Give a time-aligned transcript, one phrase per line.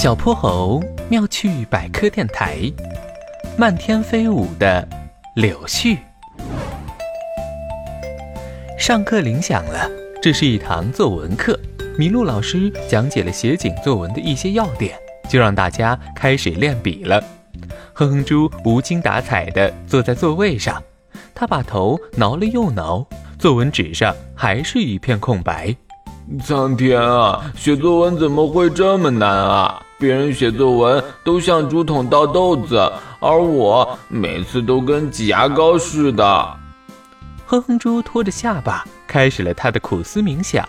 [0.00, 2.72] 小泼猴妙趣百科电台，
[3.56, 4.88] 漫天飞舞的
[5.34, 5.98] 柳絮。
[8.78, 9.90] 上课铃响了，
[10.22, 11.58] 这是一堂作文课。
[11.98, 14.96] 麋鹿老师讲解了写景作文的一些要点，
[15.28, 17.20] 就让大家开始练笔了。
[17.92, 20.80] 哼哼猪无精打采地坐在座位上，
[21.34, 23.04] 他把头挠了又挠，
[23.36, 25.74] 作文纸上还是一片空白。
[26.44, 29.82] 苍天啊，写作文怎么会这么难啊？
[29.98, 32.76] 别人写作文都像竹筒倒豆子，
[33.18, 36.58] 而我每次都跟挤牙膏似的。
[37.44, 40.64] 哼哼猪拖着下巴开始了他的苦思冥想。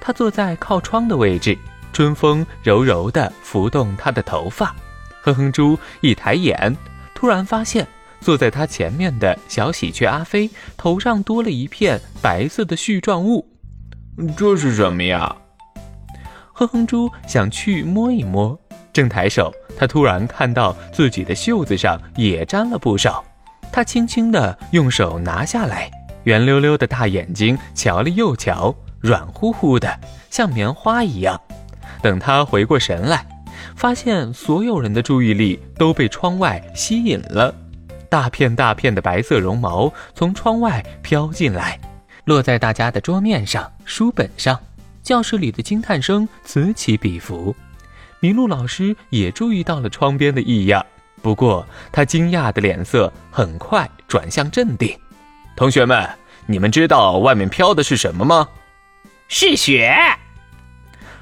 [0.00, 1.56] 他坐在靠窗的位置，
[1.92, 4.74] 春风柔柔地拂动他的头发。
[5.22, 6.76] 哼哼猪一抬眼，
[7.14, 7.86] 突然发现
[8.20, 13.48] 坐在他前面的小喜鹊阿飞头上多了一片白色的絮状物。
[14.36, 15.34] 这是什么呀？
[16.62, 18.56] 哼哼猪想去摸一摸，
[18.92, 23.24] 正抬手，他突然看到自己的袖子上也沾了不少。
[23.72, 25.90] 他轻轻地用手拿下来，
[26.22, 29.98] 圆溜溜的大眼睛瞧了又瞧，软乎乎的，
[30.30, 31.40] 像棉花一样。
[32.00, 33.26] 等他回过神来，
[33.74, 37.52] 发现所有人的注意力都被窗外吸引了，
[38.08, 41.76] 大片大片的白色绒毛从窗外飘进来。
[42.26, 44.56] 落在大家的桌面上、书本上，
[45.02, 47.54] 教室里的惊叹声此起彼伏。
[48.20, 50.84] 麋鹿老师也注意到了窗边的异样，
[51.20, 54.96] 不过他惊讶的脸色很快转向镇定。
[55.56, 56.08] 同学们，
[56.46, 58.48] 你们知道外面飘的是什么吗？
[59.28, 59.92] 是雪。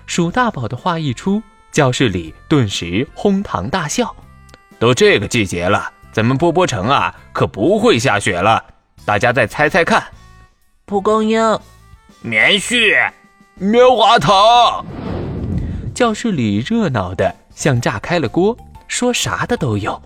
[0.06, 1.42] 鼠大宝的话一出，
[1.72, 4.14] 教室里顿时哄堂大笑。
[4.78, 8.62] 都这个季节了，咱们波波城啊，可不会下雪了。
[9.04, 10.04] 大家再猜猜看。
[10.84, 11.40] 蒲公英，
[12.20, 13.10] 棉絮，
[13.62, 14.82] 棉花糖。
[15.94, 18.56] 教室里热闹的像炸开了锅，
[18.88, 20.00] 说啥的都有。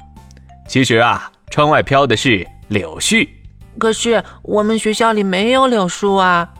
[0.66, 3.28] 其实啊，窗外飘的是柳絮。
[3.78, 6.52] 可是我们学校里没有柳树啊。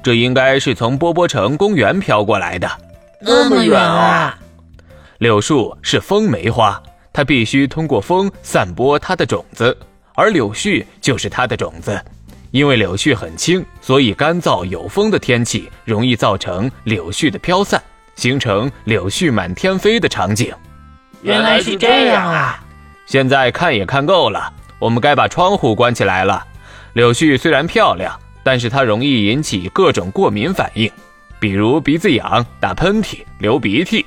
[0.00, 2.70] 这应该是从波波城公园飘过来的。
[3.20, 4.38] 那么远啊！
[5.18, 6.80] 柳树是风梅花，
[7.12, 9.76] 它必须通过风散播它的种子，
[10.14, 12.00] 而柳絮就是它的种子。
[12.50, 17.82] 因为柳絮很轻，所以干燥有风的天气容易造成柳絮的飘散，
[18.14, 20.54] 形成柳絮满天飞的场景。
[21.22, 22.62] 原来是这样啊！
[23.06, 26.46] 现在看也看够了，我们该把窗户关起来了。
[26.94, 30.90] 柳絮虽然漂亮，但是它容易引起各种过敏反应，
[31.38, 34.06] 比如鼻子痒、打喷嚏、流鼻涕。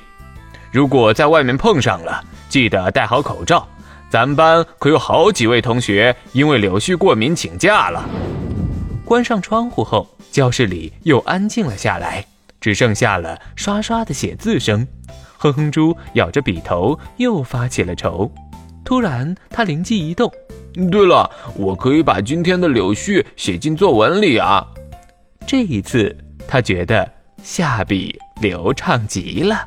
[0.70, 3.68] 如果在外面碰上了，记得戴好口罩。
[4.12, 8.06] 咱们班可有好几位同学因为柳絮过敏请假了。
[9.06, 12.22] 关上窗户后，教室里又安静了下来，
[12.60, 14.86] 只剩下了刷刷的写字声。
[15.38, 18.30] 哼哼猪咬着笔头，又发起了愁。
[18.84, 20.30] 突然，他灵机一动
[20.92, 24.62] ：“对了，我可以把今天的柳絮写进作文里啊！”
[25.48, 26.14] 这一次，
[26.46, 27.10] 他觉得
[27.42, 29.66] 下笔流畅极了。